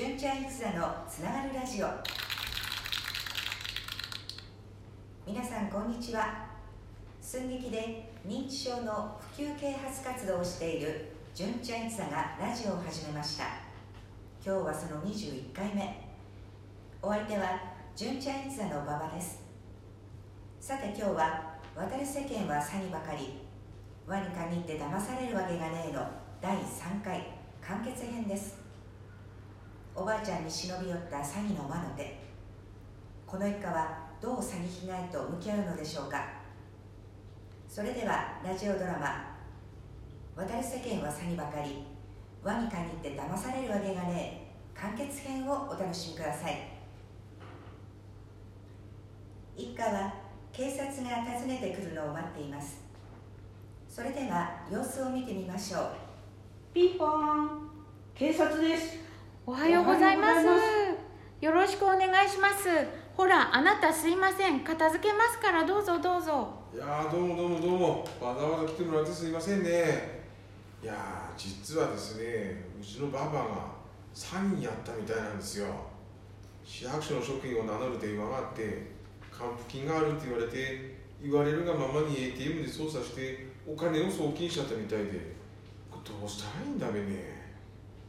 [0.00, 1.88] 純ちゃんユザのつながるラジオ。
[5.26, 6.46] 皆さんこんにちは。
[7.20, 13.44] 寸劇で認知症の普及啓発活動をしている純ちゃんユザがラジオを始めました。
[14.42, 16.08] 今日はその21回目。
[17.02, 17.60] お相手は
[17.94, 19.42] 純ちゃんユザの馬場です。
[20.60, 23.34] さて今日は渡る世間は詐欺ばかり。
[24.06, 26.08] 輪に限って騙されるわけがねえの
[26.40, 28.59] 第3回完結編です。
[29.94, 32.18] おばあちゃんに忍び寄った詐欺の魔の手。
[33.26, 36.24] この一家はどう詐欺被害と向き合うのでしょうか。
[37.68, 39.36] それではラジオドラマ
[40.36, 41.84] 「渡る世間は詐欺ばかり。
[42.42, 46.56] 輪に限って騙されるわけがねえ」完結編をお楽しみください。
[49.56, 50.14] 一家は
[50.52, 52.80] 警察が訪ねてくるのを待っています。
[53.88, 55.90] それでは様子を見てみましょう。
[56.72, 57.10] ピンポー
[57.42, 57.70] ン。
[58.14, 59.09] 警察です。
[59.50, 60.46] おはようございます。
[61.44, 62.68] よろしくお願いします。
[63.16, 64.60] ほらあなたすいません。
[64.60, 66.54] 片付けますからどうぞどうぞ。
[66.72, 68.08] いやーどうもどうもどうも。
[68.20, 70.22] わざわざ来てもらってすいませんね。
[70.80, 73.40] いやー実はですねうちのばばが
[74.14, 75.66] 詐欺やったみたいなんですよ。
[76.64, 78.92] 市役所の職員を名乗る電話があって
[79.36, 85.40] 還付金があるって言われて言われるがままに ATM で操作してお金を送金しちゃったみたいで。
[85.90, 87.49] どうしたらいいんだべね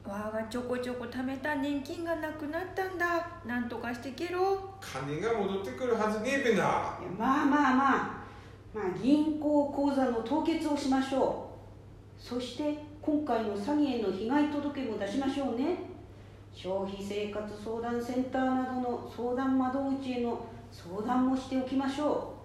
[0.03, 3.27] わがちょこちょこ貯めた年金がなくなったんだ。
[3.45, 4.73] なんとかしてけろ。
[4.81, 6.97] 金が戻ってくるはずねえべな。
[7.17, 8.21] まあまあまあ。
[8.73, 11.49] まあ銀行口座の凍結をしましょ
[12.19, 12.21] う。
[12.21, 15.77] そして今回の詐欺への被害届も出しましょうね。
[16.53, 22.41] 消費生活相談センターなどの相談窓口への相談もしておきましょう。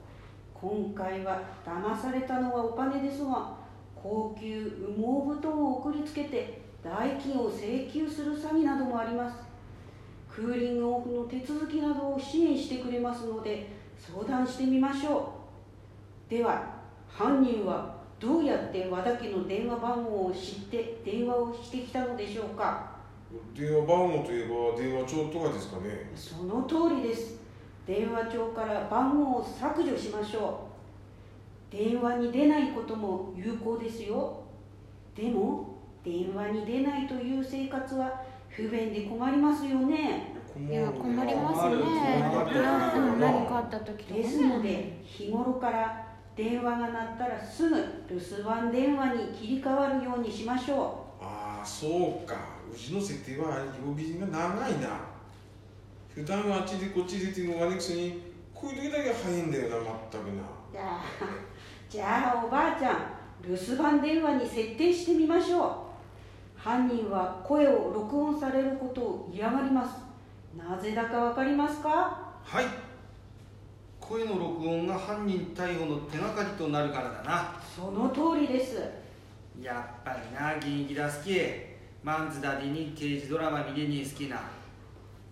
[0.55, 3.57] 今回は騙されたのはお金ですが
[3.95, 9.39] 高級羽毛布団を送りつけて代金を請求する詐欺などもあります。
[10.33, 13.69] クーリングオフの手続きなどを支援してくれますので
[13.99, 15.33] 相談してみましょ
[16.29, 16.31] う。
[16.31, 16.77] では
[17.09, 22.95] 犯人はどうやって和田家の電話番号を知って電話をしてきたのでしょうか。
[23.53, 26.13] 電話番号といえば電話帳とかですかね。
[26.15, 27.41] その通りです。
[27.85, 30.69] 電話帳から番号を削除しましょ
[31.73, 31.77] う。
[31.77, 34.43] 電話に出ないことも有効ですよ。
[35.15, 35.76] でも
[36.07, 40.37] 電話に出ないという生活は不便で困りますよね。
[40.57, 42.31] いや困りますね。
[43.19, 44.23] 何かあった時とかね。
[44.23, 46.07] ですので日頃から
[46.37, 47.77] 電話が鳴ったらすぐ
[48.09, 52.37] 留守番電話に切り替わるようにしましょああそうか。
[52.73, 55.01] うちの設定は曜日人が長いな。
[56.15, 58.23] 普段はあっちでこっちでっていうのがねくせに
[58.55, 60.43] こういう時だけ早いんだよなまったくな。
[60.43, 61.01] うじゃあ
[61.91, 62.97] じゃあおばあちゃん
[63.45, 65.86] 留守番電話に設定してみましょう
[66.57, 69.95] 犯人は声を録音されることを嫌がります。
[70.57, 71.89] なぜだかわかりますか？
[72.43, 72.65] はい。
[74.01, 77.61] 声の録音が犯人逮捕の手がかりとなるからだな。
[77.63, 78.79] その通りです。
[79.61, 81.41] やっぱりな現役だ好き。
[82.03, 84.37] マンズダディに刑事ドラマ見れに好きな。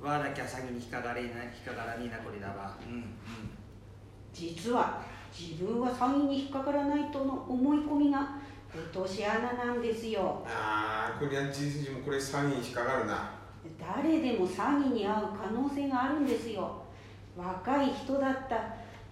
[0.01, 1.33] わだきゃ詐欺に引っかかれな引っ
[1.65, 2.77] かからねえなこれだわ。
[2.87, 3.05] うんうん。
[4.33, 5.01] 実は
[5.33, 8.37] 自分は詐欺に引っかからないとの思い込みが
[8.75, 10.43] 落とし穴なんですよ。
[10.47, 13.31] ああこれは事実上もこれ詐欺に引っかかるな。
[13.79, 16.83] 誰でも詐欺に遭う可能性があるんですよ。
[17.37, 18.57] 若い人だった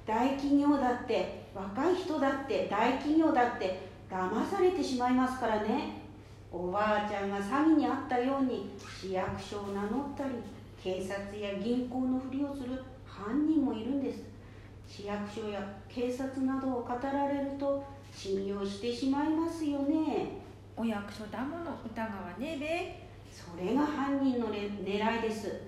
[0.05, 6.03] 大企業だって若い人だって大企業だって騙されてしまいますからね。
[6.51, 8.71] おばあちゃんが詐欺に遭ったように
[9.01, 10.31] 市役所を名乗ったり
[10.83, 14.25] 警察や銀行のふりをする犯人もいるんです。
[14.87, 20.43] 市役所や警察などを語られると信用してしまいますよね。
[20.77, 25.62] お役所だもの疑わねえそれが犯人のね狙いです。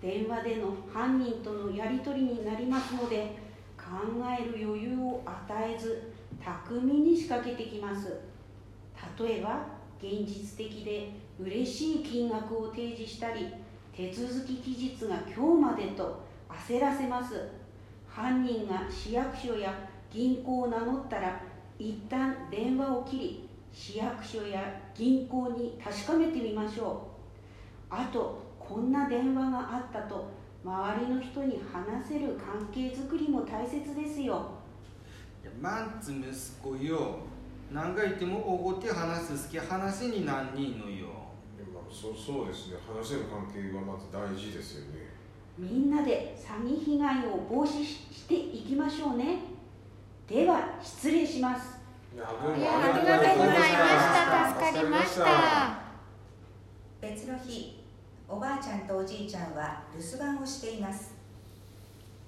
[0.00, 3.36] 電話での犯人とのやり取りになりますので
[3.76, 3.84] 考
[4.38, 6.12] える余裕を与えず
[6.44, 8.20] 巧みに仕掛けてきます。
[9.18, 9.66] 例えば
[9.98, 13.46] 現実的で嬉しい金額を提示したり
[13.94, 17.48] 手続き期日が今日までと焦らせます。
[18.06, 19.72] 犯人が市役所や
[20.12, 21.40] 銀行を名乗ったら
[21.78, 27.06] 一旦電話を切り市役所や銀行に確かめてみましょ
[27.90, 27.94] う。
[27.94, 30.28] あとこんな電話があったと
[30.64, 34.50] 周りの人に話せる関係づくりも大切ですよ。
[35.42, 36.26] いやマンツ息
[36.62, 37.18] 子よ。
[37.70, 41.06] 何回言ってもおごって話す好き話になんねえのよ。
[41.90, 42.76] そうそうですね。
[42.86, 45.06] 話せる関係はまず大事ですよね。
[45.58, 49.38] みんなで詐欺被害を防止していきましょうね
[50.28, 51.78] では失礼します。
[52.18, 54.48] ありがとうございました。
[54.48, 55.24] 助かりました。
[57.00, 57.84] 別の日
[58.28, 61.14] おばあちゃんとおじいちゃんは留守番をしています。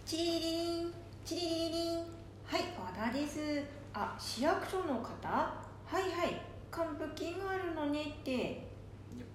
[0.06, 1.96] チリリリンチリリリリン。
[2.44, 3.64] はい和田です。
[3.92, 5.28] あ市役所の方？
[5.28, 5.52] は
[5.92, 6.40] いはい。
[6.70, 8.68] 還付金があるのねって。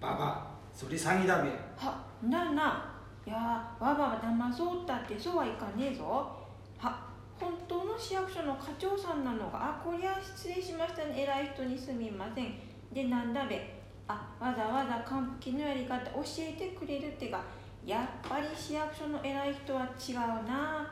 [0.00, 1.50] ババそれ詐欺だべ。
[1.76, 2.94] はなな
[3.26, 3.36] いや
[3.78, 6.32] わばは騙そうったってそうはいかねえぞ。
[6.78, 11.22] は本当の市役所の課長さんなのがあこりゃ失礼しましたね。
[11.22, 12.54] 偉い人にすみません。
[12.92, 13.74] でなんだべ。
[14.06, 17.42] あわざわざ還付金のやり方教えてくれるってが
[17.84, 20.16] やっぱり市役所の偉い人は違う
[20.48, 20.90] な。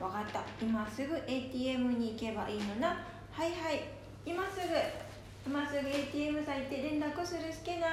[0.00, 0.42] わかった。
[0.60, 2.88] 今すぐ ATM に行けばいいのな。
[3.30, 3.82] はいはい。
[4.24, 4.74] 今すぐ。
[5.44, 7.86] 今すぐ ATM さ行って連絡するすけな。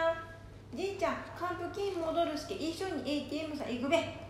[0.73, 2.55] じいちゃん還付金戻るすけ。
[2.55, 4.29] 一緒に ATM さん行くべ。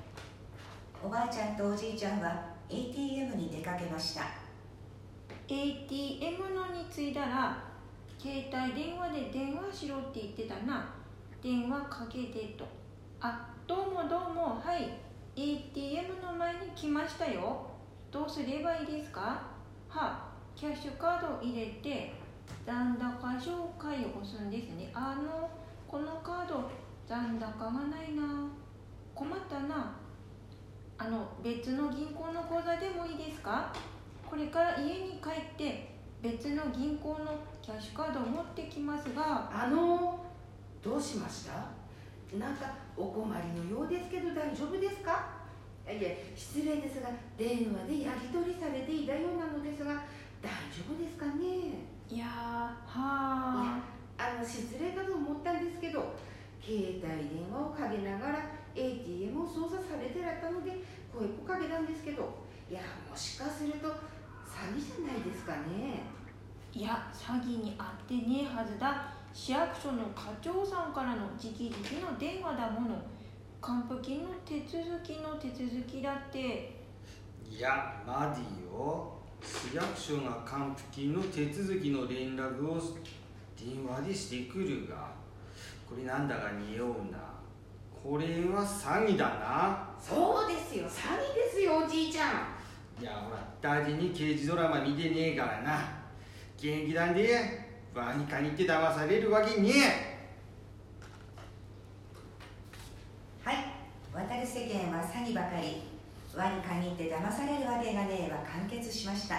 [1.04, 4.22] おばあちゃんとおじいちゃんは ATM に出かけました。
[5.48, 7.64] ATM のに着いたら
[8.20, 10.94] 携帯電話で電話しろって言ってたな。
[11.42, 12.66] 電話かけてと。
[13.20, 14.62] あどうもどうも。
[14.64, 14.92] はい。
[15.36, 17.66] ATM の前に来ましたよ。
[18.12, 19.42] どうすればいいですか？
[19.90, 22.14] はキャッシュカード入れて
[22.66, 24.92] 残高紹介を押すんですね。
[24.94, 25.50] あの
[25.88, 26.70] このカード
[27.08, 28.48] 残高がないな。
[29.16, 29.99] 困ったな。
[31.02, 33.74] あの別の銀行の口座でもいいですか？
[34.30, 39.50] これから家に帰って別の銀行のキャッシュカードを持ってきますが。
[39.52, 40.20] あの
[40.84, 41.54] どうしました？
[42.38, 42.66] なんか
[42.98, 45.28] お困りのようですけど大丈夫ですか？
[45.90, 50.04] いや失礼ですが電話でやり取りされていたようなのですが
[50.44, 51.80] 大丈夫ですかね？
[52.10, 53.80] いやーは
[54.18, 56.14] あの失礼かと思ったんですけど
[56.62, 58.46] 携帯電話をかけながら
[58.76, 62.24] ATM を操作されてらったので声をかけたんですけど
[62.70, 66.04] いやもしかすると詐欺じゃないですかね。
[66.72, 69.14] いや詐欺にあってねえはずだ。
[69.34, 72.96] 市役所の課長さんからの直々の電話だもの。
[73.62, 76.80] 還付金の手続きの手続きだって。
[77.50, 79.20] いやマディよ。
[79.42, 82.80] 市役所が還付金の手続きの連絡を
[83.58, 85.12] 電話でしてくるが
[85.90, 87.18] これなんだか匂うな
[88.04, 89.90] これは詐欺だな。
[90.00, 90.86] そうですよ。
[90.86, 93.02] 詐欺ですよおじいちゃん。
[93.02, 95.80] いやほら大事に刑事ドラマ見てねえからな。
[96.58, 99.72] 元気なんでワニカにって騙されるわけね
[103.44, 103.56] はい。
[104.14, 105.84] 渡る世間は詐欺ばかり。
[106.36, 109.36] 輪に限って騙されるわけがねえは完結しました。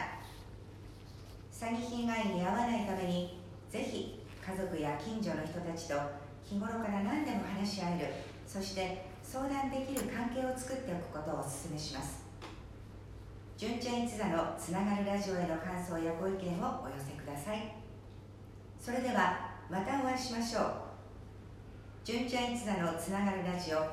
[1.52, 3.40] 詐欺被害に遭わないために
[3.70, 5.94] ぜひ家族や近所の人たちと
[6.42, 8.06] 日頃から何でも話し合える
[8.50, 12.24] そして相談できる関係を作っておくことをお勧めします。
[13.56, 17.76] 純ちゃん一座のつながるラジオへの感想やご意見をお寄せください。
[18.80, 20.64] それではまたお会いしましょう。
[22.02, 23.86] 純ちゃん一座のつながるラジオ。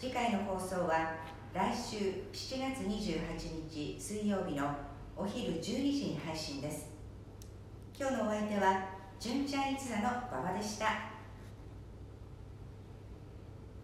[0.00, 1.14] 次回の放送は
[1.54, 4.68] 来週7月28日水曜日の
[5.16, 6.90] お昼12時に配信です。
[7.96, 8.84] 今日のお相手は
[9.20, 11.11] 純ちゃん一座の馬場でした。